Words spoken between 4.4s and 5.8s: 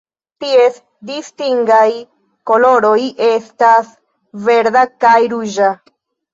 verda kaj ruĝa.